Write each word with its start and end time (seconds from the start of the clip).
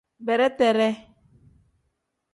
Bereteree. 0.27 0.89